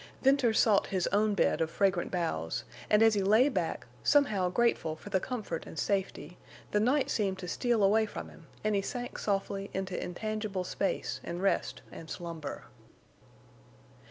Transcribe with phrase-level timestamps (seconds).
[0.23, 4.95] Venters sought his own bed of fragrant boughs; and as he lay back, somehow grateful
[4.95, 6.39] for the comfort and safety,
[6.71, 11.21] the night seemed to steal away from him and he sank softly into intangible space
[11.23, 12.63] and rest and slumber.